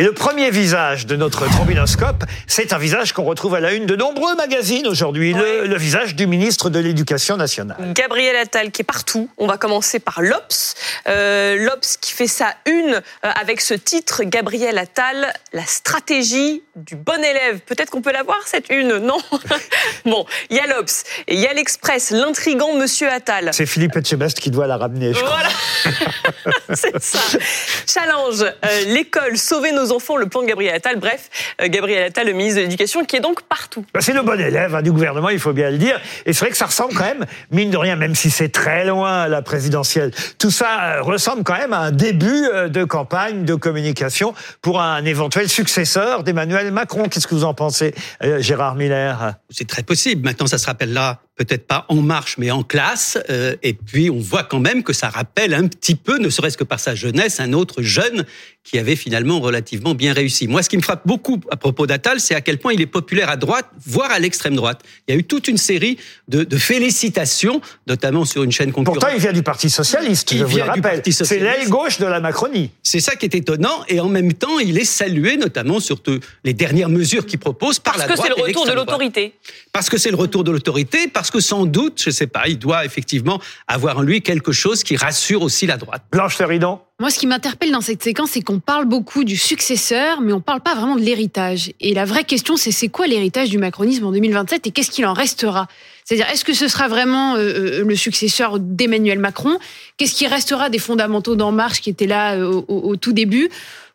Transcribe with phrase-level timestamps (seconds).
[0.00, 3.84] Et le premier visage de notre trombinoscope, c'est un visage qu'on retrouve à la une
[3.84, 7.76] de nombreux magazines aujourd'hui, le, le, visage du ministre de l'Éducation nationale.
[7.92, 9.28] Gabriel Attal qui est partout.
[9.36, 10.74] On va commencer par l'Obs.
[11.06, 16.96] Euh, L'Obs qui fait sa une euh, avec ce titre, Gabriel Attal, la stratégie du
[16.96, 17.60] bon élève.
[17.66, 19.18] Peut-être qu'on peut la voir cette une, non?
[20.10, 23.50] Bon, il y a l'Obs, et il y a l'Express, l'intrigant Monsieur Attal.
[23.52, 25.48] C'est Philippe Etchebest qui doit la ramener, je voilà.
[26.74, 27.38] c'est ça.
[27.86, 30.98] Challenge, euh, l'école, sauver nos enfants, le plan de Gabriel Attal.
[30.98, 31.28] Bref,
[31.60, 33.84] euh, Gabriel Attal, le ministre de l'Éducation, qui est donc partout.
[33.92, 36.00] Bah, c'est le bon élève hein, du gouvernement, il faut bien le dire.
[36.26, 38.84] Et c'est vrai que ça ressemble quand même, mine de rien, même si c'est très
[38.84, 43.44] loin la présidentielle, tout ça euh, ressemble quand même à un début euh, de campagne
[43.44, 47.08] de communication pour un éventuel successeur d'Emmanuel Macron.
[47.08, 49.34] Qu'est-ce que vous en pensez, euh, Gérard Miller?
[49.50, 50.22] C'est très possible.
[50.24, 53.16] Maintenant, ça se rappelle là peut-être pas en marche, mais en classe.
[53.30, 56.58] Euh, et puis, on voit quand même que ça rappelle un petit peu, ne serait-ce
[56.58, 58.26] que par sa jeunesse, un autre jeune
[58.62, 60.46] qui avait finalement relativement bien réussi.
[60.46, 62.86] Moi, ce qui me frappe beaucoup à propos d'Attal, c'est à quel point il est
[62.86, 64.82] populaire à droite, voire à l'extrême droite.
[65.08, 65.96] Il y a eu toute une série
[66.28, 69.00] de, de félicitations, notamment sur une chaîne concurrente.
[69.00, 71.02] Pourtant, il vient du Parti Socialiste, Il je vous le vient du rappelle.
[71.10, 72.70] C'est l'aile gauche de la Macronie.
[72.82, 76.02] C'est ça qui est étonnant, et en même temps, il est salué, notamment sur
[76.44, 78.72] les dernières mesures qu'il propose par Parce la que c'est droite le et retour de
[78.72, 78.86] droite.
[78.86, 79.32] l'autorité.
[79.72, 82.58] Parce que c'est le retour de l'autorité, parce que sans doute, je sais pas, il
[82.58, 86.02] doit effectivement avoir en lui quelque chose qui rassure aussi la droite.
[86.12, 90.20] Blanche Ferridon Moi, ce qui m'interpelle dans cette séquence, c'est qu'on parle beaucoup du successeur,
[90.20, 91.72] mais on parle pas vraiment de l'héritage.
[91.80, 95.06] Et la vraie question, c'est c'est quoi l'héritage du macronisme en 2027 et qu'est-ce qu'il
[95.06, 95.68] en restera?
[96.04, 99.58] C'est-à-dire, est-ce que ce sera vraiment euh, euh, le successeur d'Emmanuel Macron?
[99.96, 103.12] Qu'est-ce qui restera des fondamentaux d'En Marche qui étaient là euh, au, au- au tout
[103.12, 103.48] début?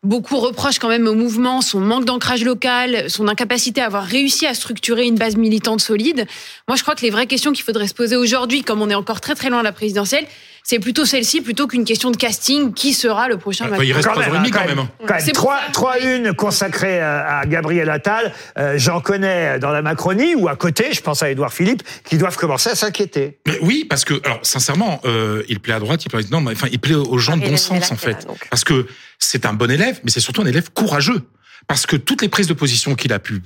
[0.06, 4.46] Beaucoup reprochent quand même au mouvement son manque d'ancrage local, son incapacité à avoir réussi
[4.46, 6.26] à structurer une base militante solide.
[6.68, 8.94] Moi, je crois que les vraies questions qu'il faudrait se poser aujourd'hui, comme on est
[8.94, 10.24] encore très très loin de la présidentielle,
[10.68, 12.72] c'est plutôt celle-ci plutôt qu'une question de casting.
[12.74, 14.78] Qui sera le prochain Enfin, il Macron reste et hein, demie quand même.
[14.80, 14.88] hein.
[15.06, 15.22] Quand même.
[15.24, 15.72] C'est pour Trois, ça.
[15.72, 18.32] trois unes consacrées à, à Gabriel Attal.
[18.58, 22.18] Euh, J'en connais dans la Macronie ou à côté, je pense à Édouard Philippe, qui
[22.18, 23.38] doivent commencer à s'inquiéter.
[23.46, 26.52] Mais oui, parce que, alors, sincèrement, euh, il plaît à droite, il plaît non, mais
[26.52, 28.26] enfin, il plaît aux gens de Ah, bon sens, en fait.
[28.50, 28.86] Parce que
[29.20, 31.22] c'est un bon élève, mais c'est surtout un élève courageux.
[31.68, 33.42] Parce que toutes les prises de position qu'il a pu,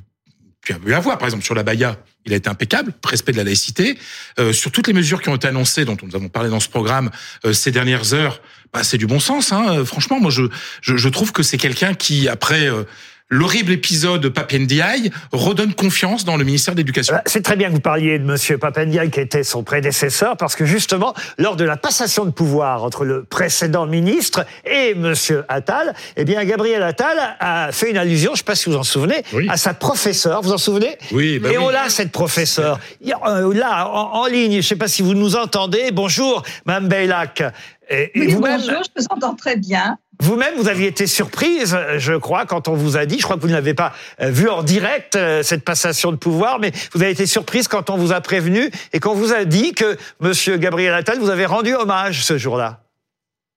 [0.60, 3.98] pu avoir, par exemple, sur la Baïa, il a été impeccable, respect de la laïcité.
[4.38, 6.69] Euh, sur toutes les mesures qui ont été annoncées, dont nous avons parlé dans ce
[6.69, 7.10] programme
[7.44, 8.41] euh, ces dernières heures,
[8.72, 9.53] bah, c'est du bon sens.
[9.53, 9.78] Hein.
[9.78, 10.43] Euh, Franchement, moi, je,
[10.82, 12.84] je, je trouve que c'est quelqu'un qui, après euh,
[13.31, 17.15] l'horrible épisode Papendiaï, redonne confiance dans le ministère de l'Éducation.
[17.27, 20.65] C'est très bien que vous parliez de Monsieur Papendiaï, qui était son prédécesseur, parce que
[20.67, 26.25] justement, lors de la passation de pouvoir entre le précédent ministre et Monsieur Attal, eh
[26.25, 29.23] bien, Gabriel Attal a fait une allusion, je ne sais pas si vous en souvenez,
[29.33, 29.47] Oui.
[29.49, 30.43] à sa professeure.
[30.43, 31.65] Vous en souvenez Oui, bah Et oui.
[31.65, 32.79] on l'a, cette professeure.
[33.07, 35.91] Euh, Là, en, en ligne, je ne sais pas si vous nous entendez.
[35.93, 37.43] Bonjour, Mme Beylac.
[37.89, 39.99] Et, et Oui, bonjour, je vous entends très bien.
[40.20, 43.42] Vous-même, vous aviez été surprise, je crois, quand on vous a dit, je crois que
[43.42, 47.03] vous ne l'avez pas euh, vu en direct, euh, cette passation de pouvoir, mais vous
[47.03, 50.58] avez été surprise quand on vous a prévenu et qu'on vous a dit que Monsieur
[50.58, 52.82] Gabriel Attal vous avait rendu hommage ce jour-là.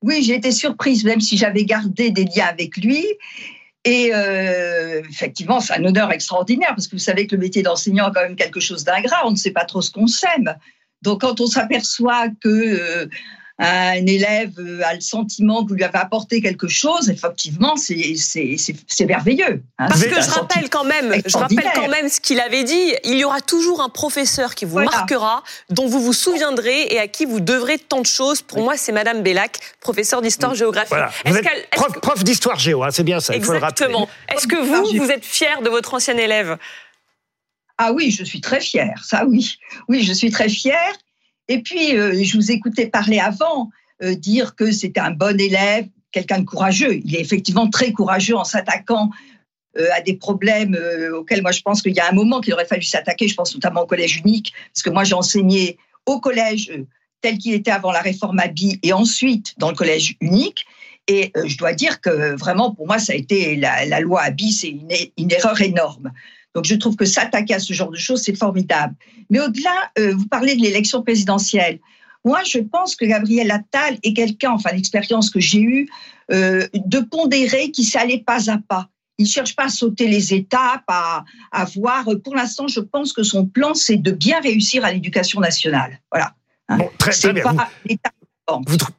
[0.01, 3.05] Oui, j'ai été surprise, même si j'avais gardé des liens avec lui.
[3.85, 8.09] Et euh, effectivement, c'est un honneur extraordinaire, parce que vous savez que le métier d'enseignant
[8.09, 10.55] est quand même quelque chose d'ingrat, on ne sait pas trop ce qu'on sème.
[11.01, 13.09] Donc quand on s'aperçoit que
[13.59, 18.15] un élève euh, a le sentiment que vous lui avez apporté quelque chose, effectivement, c'est
[18.15, 19.61] c'est- c'est- c'est merveilleux.
[19.77, 19.85] hein.
[19.89, 22.93] Parce que je rappelle quand même, je rappelle quand même ce qu'il avait dit.
[23.03, 24.89] Il y aura toujours un professeur qui vous Voilà.
[24.89, 28.41] marquera, dont vous vous souviendrez et à qui vous devrez tant de choses.
[28.41, 30.89] Pour moi, c'est Madame Bellac, professeure d'histoire-géographie.
[30.89, 31.11] Voilà.
[31.71, 33.85] Prof, que- prof d'histoire géo, hein, c'est bien ça, il faut le rappeler.
[33.85, 34.09] Exactement.
[34.35, 36.57] Est-ce que vous, vous êtes fier de votre ancien élève?
[37.77, 39.57] Ah oui, je suis très fière, ça oui.
[39.87, 40.93] Oui, je suis très fière.
[41.47, 43.69] Et puis, euh, je vous écoutais parler avant,
[44.01, 47.01] euh, dire que c'était un bon élève, quelqu'un de courageux.
[47.03, 49.09] Il est effectivement très courageux en s'attaquant
[49.77, 50.77] euh, à des problèmes
[51.13, 53.27] auxquels moi je pense qu'il y a un moment qu'il aurait fallu s'attaquer.
[53.27, 56.71] Je pense notamment au collège unique, parce que moi j'ai enseigné au collège
[57.21, 60.65] tel qu'il était avant la réforme Abi et ensuite dans le collège unique.
[61.07, 64.69] Et je dois dire que vraiment, pour moi, ça a été la, loi Abi, c'est
[65.17, 66.13] une erreur énorme.
[66.53, 68.95] Donc je trouve que s'attaquer à ce genre de choses, c'est formidable.
[69.29, 71.79] Mais au-delà, euh, vous parlez de l'élection présidentielle.
[72.25, 75.89] Moi, je pense que Gabriel Attal est quelqu'un, enfin l'expérience que j'ai eue,
[76.31, 78.87] euh, de pondéré qui s'allait pas à pas.
[79.17, 82.05] Il cherche pas à sauter les étapes, à, à voir.
[82.23, 85.99] Pour l'instant, je pense que son plan, c'est de bien réussir à l'éducation nationale.
[86.11, 86.33] Voilà.
[86.69, 86.77] Hein.
[86.77, 87.43] Bon, très, bien.
[87.43, 87.69] pas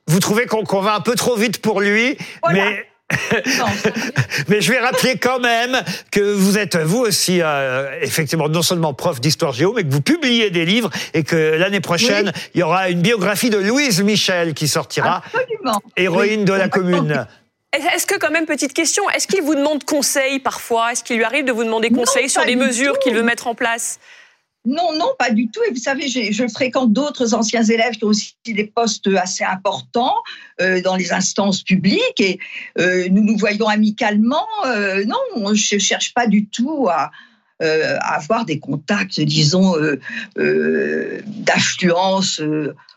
[0.06, 2.70] Vous, trouvez qu'on qu'on va un peu trop vite pour lui, Voilà.
[2.70, 2.86] mais
[4.48, 8.94] Mais je vais rappeler quand même que vous êtes vous aussi euh, effectivement non seulement
[8.94, 12.62] prof d'histoire géo, mais que vous publiez des livres et que l'année prochaine il y
[12.62, 15.80] aura une biographie de Louise Michel qui sortira, Absolument.
[15.96, 16.44] héroïne Oui.
[16.46, 17.26] de la commune.
[17.94, 20.92] Est-ce que quand même, petite question, est-ce qu'il vous demande conseil parfois?
[20.92, 23.48] Est-ce qu'il lui arrive de vous demander conseil Non, sur des mesures qu'il veut mettre
[23.48, 23.98] en place?
[24.66, 25.60] Non, non, pas du tout.
[25.68, 30.14] Et vous savez, je fréquente d'autres anciens élèves qui ont aussi des postes assez importants
[30.60, 32.38] euh, dans les instances publiques et
[32.78, 34.46] euh, nous nous voyons amicalement.
[34.66, 37.10] Euh, non, je cherche pas du tout à,
[37.60, 39.74] à avoir des contacts, disons,
[41.26, 42.40] d'affluence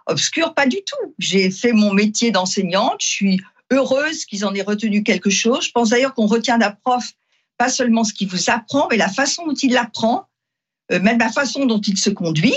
[0.05, 0.53] obscure.
[0.53, 1.13] Pas du tout.
[1.19, 3.01] J'ai fait mon métier d'enseignante.
[3.01, 3.41] Je suis
[3.71, 5.65] heureuse qu'ils en aient retenu quelque chose.
[5.65, 7.11] Je pense d'ailleurs qu'on retient d'un prof
[7.57, 10.26] pas seulement ce qu'il vous apprend, mais la façon dont il l'apprend
[10.89, 12.55] même la façon dont il se conduit.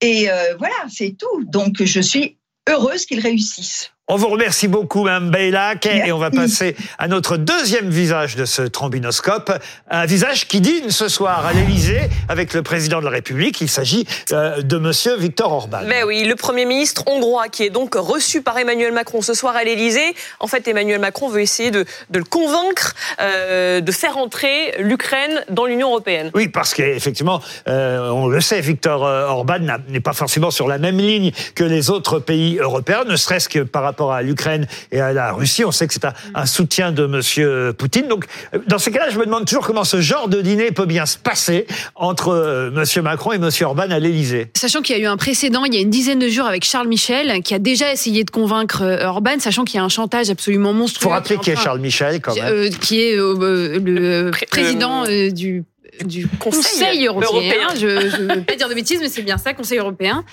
[0.00, 1.44] Et euh, voilà, c'est tout.
[1.44, 2.36] Donc, je suis
[2.68, 3.92] heureuse qu'il réussisse.
[4.08, 8.44] On vous remercie beaucoup, Mme Beylac, et on va passer à notre deuxième visage de
[8.44, 9.50] ce trombinoscope,
[9.90, 13.60] un visage qui dîne ce soir à l'Élysée avec le président de la République.
[13.60, 15.80] Il s'agit euh, de Monsieur Viktor Orban.
[15.88, 19.56] Mais oui, le Premier ministre hongrois qui est donc reçu par Emmanuel Macron ce soir
[19.56, 20.14] à l'Élysée.
[20.38, 25.42] En fait, Emmanuel Macron veut essayer de, de le convaincre euh, de faire entrer l'Ukraine
[25.50, 26.30] dans l'Union européenne.
[26.32, 29.58] Oui, parce qu'effectivement, euh, on le sait, Viktor euh, Orban
[29.88, 33.58] n'est pas forcément sur la même ligne que les autres pays européens, ne serait-ce que
[33.58, 35.64] par rapport à l'Ukraine et à la Russie.
[35.64, 38.08] On sait que c'est un, un soutien de Monsieur Poutine.
[38.08, 40.86] Donc, euh, dans ces cas-là, je me demande toujours comment ce genre de dîner peut
[40.86, 44.50] bien se passer entre euh, Monsieur Macron et Monsieur Orban à l'Élysée.
[44.56, 46.64] Sachant qu'il y a eu un précédent il y a une dizaine de jours avec
[46.64, 49.88] Charles Michel, qui a déjà essayé de convaincre euh, Orban, sachant qu'il y a un
[49.88, 51.04] chantage absolument Il monstrueux.
[51.08, 52.44] faut rappeler qui est Charles Michel, quand même.
[52.46, 55.64] euh, qui est euh, euh, le Pré- président euh, du
[56.04, 57.28] du Conseil Conseil, européen.
[57.30, 57.68] européen.
[57.78, 57.86] Je,
[58.22, 60.24] ne veux pas dire de bêtises, mais c'est bien ça, Conseil européen,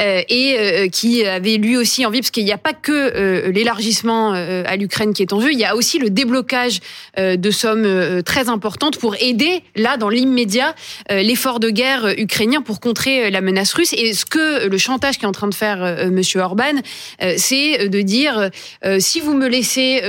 [0.00, 3.50] euh, et euh, qui avait lui aussi envie, parce qu'il n'y a pas que euh,
[3.50, 6.80] l'élargissement euh, à l'Ukraine qui est en jeu, il y a aussi le déblocage
[7.18, 10.74] euh, de sommes euh, très importantes pour aider là dans l'immédiat
[11.10, 13.92] euh, l'effort de guerre ukrainien pour contrer la menace russe.
[13.92, 16.64] Et ce que le chantage qu'est en train de faire euh, Monsieur Orban,
[17.22, 18.50] euh, c'est de dire
[18.84, 20.02] euh, si vous me laissez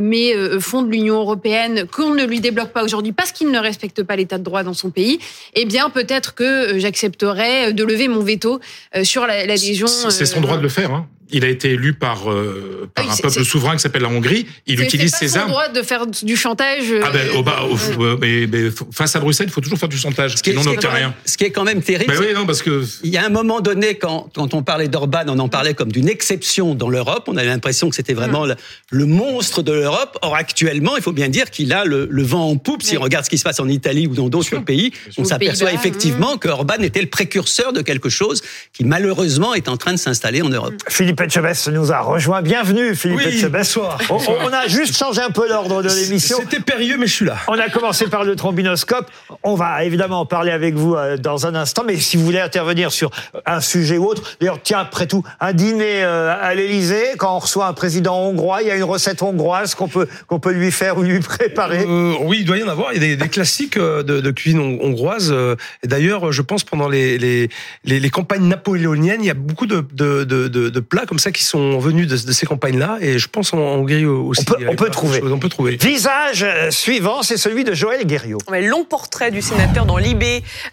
[0.00, 4.02] mes fonds de l'Union européenne qu'on ne lui débloque pas aujourd'hui parce qu'il ne respecte
[4.02, 5.18] pas l'état de droit dans son pays,
[5.54, 8.60] eh bien peut-être que euh, j'accepterai de lever mon veto
[8.96, 9.86] euh, sur la- l'adhésion.
[9.86, 10.92] C'est c'est son euh, droit de le faire.
[10.92, 11.08] Hein.
[11.30, 14.46] Il a été élu par, euh, par Oui, un peuple souverain qui s'appelle la Hongrie.
[14.66, 15.48] Il utilise pas ses son armes.
[15.50, 16.90] droit de faire du chantage.
[16.90, 19.78] euh, Ah ben, au bas, au- euh, mais, mais face à Bruxelles, il faut toujours
[19.78, 20.36] faire du chantage.
[20.36, 21.14] Ce qui est- Sinon, ce n'obtient rien.
[21.24, 23.24] Ce qui est quand même terrible, Ben c'est oui, non, parce que Il y a
[23.24, 26.88] un moment donné, quand, quand on parlait d'Orban, on en parlait comme d'une exception dans
[26.90, 27.24] l'Europe.
[27.26, 28.54] On avait l'impression que c'était vraiment le,
[28.90, 30.18] le monstre de l'Europe.
[30.22, 32.82] Or, actuellement, il faut bien dire qu'il a le, le vent en poupe.
[32.82, 35.72] Si on regarde ce qui se passe en Italie ou dans d'autres pays, on s'aperçoit
[35.72, 38.42] effectivement que Orban était le précurseur de quelque chose
[38.72, 40.74] qui, malheureusement, est en train de s'installer en Europe.
[40.88, 42.42] Philippe Etchebest nous a rejoint.
[42.42, 43.78] Bienvenue, Philippe Oui, Etchebest.
[43.78, 43.98] bonsoir.
[44.10, 46.38] On, on a juste changé un peu l'ordre de l'émission.
[46.40, 47.36] C'était périlleux, mais je suis là.
[47.48, 49.10] On a commencé par le trombinoscope.
[49.42, 51.82] On va évidemment en parler avec vous euh, dans un instant.
[51.86, 53.10] Mais si vous voulez intervenir sur
[53.46, 57.38] un sujet ou autre, d'ailleurs, tiens, après tout, un dîner euh, à l'Élysée, quand on
[57.38, 60.72] reçoit un président hongrois, il y a une recette hongroise qu'on peut, qu'on peut lui
[60.72, 61.84] faire ou lui préparer.
[61.88, 62.92] Euh, oui, il doit y en avoir.
[62.92, 65.34] Il y a des, des classiques de, de cuisine hon- hongroise.
[65.82, 67.48] Et d'ailleurs, je pense pendant les, les,
[67.84, 71.42] les, les campagnes napoléoniennes, il y a beaucoup de, de, de, de, comme ça qui
[71.42, 72.98] sont venus de, de ces campagnes-là.
[73.00, 74.42] Et je pense en Hongrie aussi.
[74.42, 75.20] On peut- on trouver.
[75.24, 75.76] On peut trouver.
[75.76, 78.38] Visage euh, suivant, c'est celui de Joël Guerriot.
[78.50, 80.22] Ouais, long portrait du sénateur dans l'IB,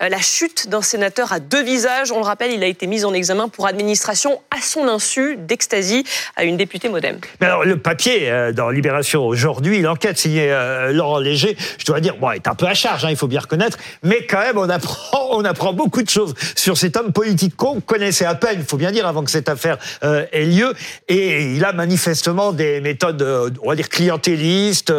[0.02, 2.12] euh, la chute d'un sénateur à deux visages.
[2.12, 6.04] On le rappelle, il a été mis en examen pour administration à son insu d'extasie
[6.36, 7.18] à une députée modem.
[7.40, 12.00] Mais alors, le papier euh, dans Libération aujourd'hui, l'enquête signée euh, Laurent Léger, je dois
[12.00, 14.58] dire, bon, est un peu à charge, hein, il faut bien reconnaître, mais quand même,
[14.58, 18.58] on apprend, on apprend beaucoup de choses sur cet homme politique qu'on connaissait à peine,
[18.60, 20.74] il faut bien dire, avant que cette affaire euh, ait lieu.
[21.08, 24.94] Et il a manifestement des méthodes, euh, on va dire, clientélistes.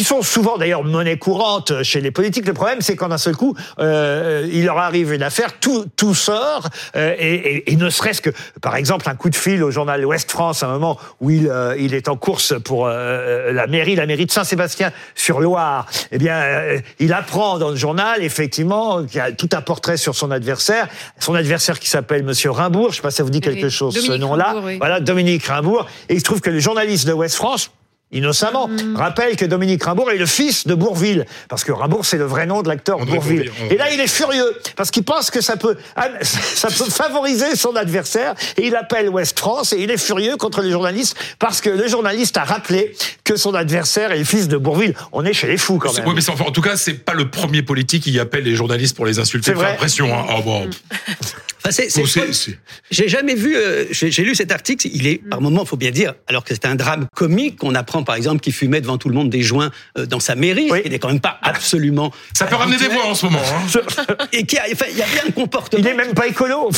[0.00, 2.46] Euh, qui sont souvent d'ailleurs monnaie courante chez les politiques.
[2.46, 6.14] Le problème, c'est qu'en un seul coup, euh, il leur arrive une affaire, tout, tout
[6.14, 8.30] sort, euh, et, et- et ne serait-ce que,
[8.62, 11.48] par exemple, un coup de fil au journal Ouest France, à un moment où il,
[11.48, 15.86] euh, il est en course pour euh, la mairie, la mairie de Saint-Sébastien sur Loire.
[16.12, 19.96] Eh bien, euh, il apprend dans le journal, effectivement, qu'il y a tout un portrait
[19.98, 20.88] sur son adversaire,
[21.18, 22.90] son adversaire qui s'appelle Monsieur Rimbourg.
[22.92, 24.54] Je sais pas si ça vous dit quelque Oui, chose, ce Dominique nom-là.
[24.62, 24.78] Oui.
[24.78, 25.86] Voilà, Dominique Rimbourg.
[26.08, 27.70] Et il se trouve que le journaliste de Ouest France
[28.12, 31.26] innocemment, rappelle que Dominique Rimbourg est le fils de Bourville.
[31.48, 33.50] Parce que Rimbourg, c'est le vrai nom de l'acteur Bourville.
[33.70, 35.76] Et là, il est furieux, parce qu'il pense que ça peut,
[36.22, 38.34] ça peut favoriser son adversaire.
[38.56, 41.88] Et il appelle Ouest France, et il est furieux contre les journalistes, parce que le
[41.88, 44.94] journaliste a rappelé que son adversaire est le fils de Bourville.
[45.12, 46.08] On est chez les fous, quand C'est- même.
[46.08, 48.54] ouais, mais c'est- enfin, en tout cas, c'est pas le premier politique qui appelle les
[48.54, 49.52] journalistes pour les insulter.
[49.52, 49.76] C'est vrai.
[49.80, 50.26] Hein.
[50.36, 50.70] Oh, bon.
[51.62, 52.58] Enfin, c'est- c'est- Bon, c'est- c'est-
[52.90, 53.54] J'ai jamais vu.
[53.56, 54.88] euh, J'ai j'ai lu cet article.
[54.92, 57.62] Il est par moments, faut bien dire, alors que c'est un drame comique.
[57.62, 60.34] On apprend par exemple qu'il fumait devant tout le monde des joints euh, dans sa
[60.34, 60.78] mairie, Oui.
[60.78, 62.12] ce qui n'est quand même pas absolument.
[62.32, 63.42] Ça peut ramener des voix en ce moment.
[63.44, 64.16] Hein.
[64.32, 65.82] Et qui a, enfin, il y avait un comportement.
[65.82, 66.70] Il est même pas écolo.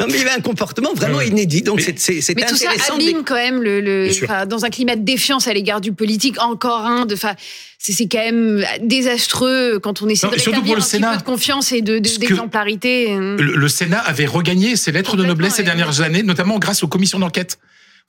[0.00, 1.62] Non, mais il y avait un comportement vraiment inédit.
[1.62, 2.94] Donc c'est- c'est c'est Mais tout ça intéressant.
[2.94, 6.40] abîme quand même le, enfin, dans un climat de défiance à l'égard du politique.
[6.40, 7.34] Encore un, de, enfin,
[7.78, 11.12] c'est quand même désastreux quand on essaie Non, de rétablir un petit Sénat.
[11.12, 13.12] peu de confiance et de- de- d'exemplarité.
[13.14, 13.36] euh.
[13.38, 16.88] Le, le Sénat avait regagné ses lettres de noblesse ces dernières années, notamment grâce aux
[16.88, 17.58] commissions d'enquête.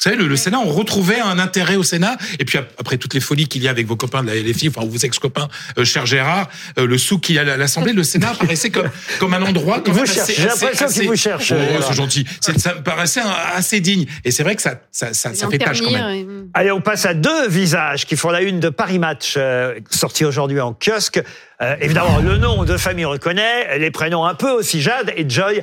[0.01, 2.15] Vous savez, le, le Sénat, on retrouvait un intérêt au Sénat.
[2.39, 4.35] Et puis ap- après toutes les folies qu'il y a avec vos copains de la
[4.37, 7.91] LFI, enfin vos ex-copains, euh, cher Gérard, euh, le souk qu'il y a à l'Assemblée,
[7.91, 8.89] le Sénat paraissait comme
[9.19, 10.19] comme un endroit quand Il vous même cherche.
[10.29, 10.35] assez.
[10.41, 12.25] J'ai l'impression qu'il vous cherche, Oh, c'est gentil.
[12.39, 14.05] C'est- Ça me paraissait un- assez digne.
[14.23, 16.09] Et c'est vrai que ça ça ça, fait tâche quand même.
[16.13, 16.25] et-.
[16.53, 20.23] Allez, on passe à deux visages qui font la une de Paris Match, euh, sorti
[20.23, 21.21] aujourd'hui en kiosque.
[21.61, 25.61] Euh, évidemment, le nom de famille reconnaît, les prénoms un peu aussi, Jade et Joy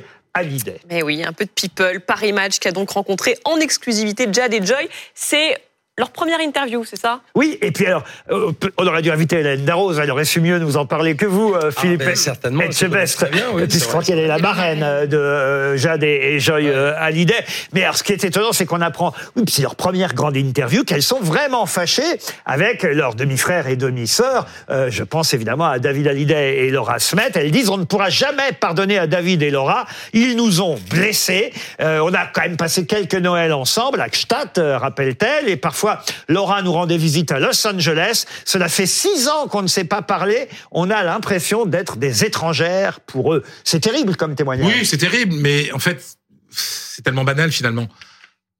[0.89, 1.99] Mais oui, un peu de people.
[2.01, 4.89] Paris Match qui a donc rencontré en exclusivité Jad et Joy.
[5.13, 5.57] C'est
[5.97, 7.21] leur première interview, c'est ça?
[7.33, 10.59] Oui, et puis alors, euh, on aurait dû inviter Hélène Darroze, elle aurait su mieux
[10.59, 13.89] nous en parler que vous, euh, Philippe ben, certainement, elle oui, et puis c'est je
[13.89, 14.05] crois vrai.
[14.05, 17.43] qu'elle est la marraine euh, de euh, Jade et, et Joy euh, Hallyday.
[17.73, 20.83] Mais alors, ce qui est étonnant, c'est qu'on apprend, oui, c'est leur première grande interview,
[20.83, 24.45] qu'elles sont vraiment fâchées avec leurs demi-frères et demi-sœurs.
[24.69, 27.31] Euh, je pense évidemment à David Hallyday et Laura Smet.
[27.33, 29.87] Elles disent, on ne pourra jamais pardonner à David et Laura.
[30.13, 31.51] Ils nous ont blessés.
[31.81, 35.49] Euh, on a quand même passé quelques Noëls ensemble à Gstaad, rappelle-t-elle.
[35.49, 35.86] Et parfois,
[36.27, 38.25] Laura nous rendait visite à Los Angeles.
[38.45, 40.47] Cela fait six ans qu'on ne s'est pas parlé.
[40.71, 43.43] On a l'impression d'être des étrangères pour eux.
[43.63, 44.67] C'est terrible comme témoignage.
[44.73, 46.03] Oui, c'est terrible, mais en fait,
[46.49, 47.87] c'est tellement banal finalement.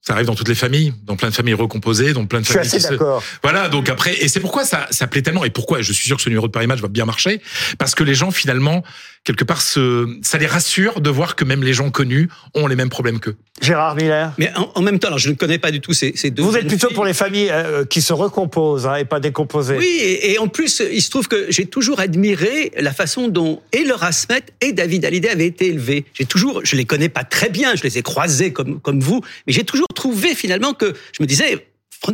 [0.01, 2.51] Ça arrive dans toutes les familles, dans plein de familles recomposées, dans plein de Je
[2.51, 2.67] suis familles.
[2.69, 3.21] assez qui se- d'accord.
[3.43, 6.15] Voilà, donc après, et c'est pourquoi ça, ça plaît tellement, et pourquoi je suis sûr
[6.15, 7.41] que ce numéro de Paris Match va bien marcher,
[7.77, 8.83] parce que les gens finalement,
[9.27, 12.77] quelque part, se, ça les rassure de voir que même les gens connus ont les
[12.77, 13.35] mêmes problèmes qu'eux.
[13.61, 14.31] Gérard Miller.
[14.37, 16.43] Mais en, en même temps, alors je ne connais pas du tout ces, ces deux.
[16.43, 16.95] Vous êtes plutôt filles.
[16.95, 19.75] pour les familles euh, qui se recomposent hein, et pas décomposées.
[19.77, 23.61] Oui, et, et en plus, il se trouve que j'ai toujours admiré la façon dont
[23.73, 26.05] et Laura Smet et David Hallyday avaient été élevés.
[26.13, 29.19] J'ai toujours, je les connais pas très bien, je les ai croisés comme, comme vous,
[29.45, 31.67] mais j'ai toujours trouvé finalement que je me disais,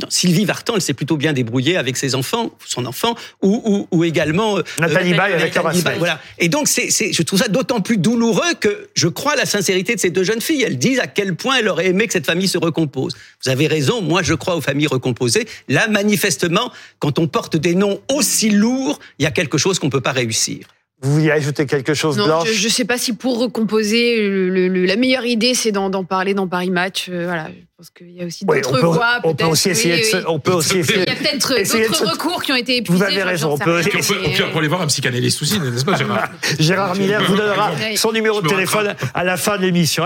[0.10, 3.62] Sylvie Vartan, elle s'est plutôt bien débrouillée avec ses enfants, son enfant, ou,
[3.92, 5.82] ou, ou également euh, Nathalie euh, Baye avec Nathalie.
[5.82, 6.20] Baye, Voilà.
[6.40, 9.46] Et donc, c'est, c'est, je trouve ça d'autant plus douloureux que je crois à la
[9.46, 10.64] sincérité de ces deux jeunes filles.
[10.64, 13.16] Elles disent à quel point elles auraient aimé que cette famille se recompose.
[13.44, 15.48] Vous avez raison, moi je crois aux familles recomposées.
[15.68, 19.90] Là, manifestement, quand on porte des noms aussi lourds, il y a quelque chose qu'on
[19.90, 20.68] peut pas réussir.
[21.04, 24.48] Vous vouliez ajouter quelque chose, Non, Blanche je ne sais pas si pour recomposer, le-
[24.50, 27.08] le- le- la meilleure idée, c'est d'en d'en parler dans Paris Match.
[27.10, 29.20] Euh, voilà, je pense qu'il y a aussi Oui, d'autres on peut, voies.
[29.26, 29.50] on peut peut-être.
[29.52, 30.24] aussi essayer Oui, de se- oui.
[30.28, 31.00] on peut aussi essayer.
[31.06, 32.98] Il y a peut-être d'autres se- recours qui ont été épuisés.
[32.98, 34.16] Vous avez raison, on peut- on peut,
[34.48, 37.98] on peut aller voir un psychanalyste aussi, n'est-ce pas, Gérard Gérard Miller vous donnera Oui.
[37.98, 40.02] son numéro de téléphone à la fin de l'émission.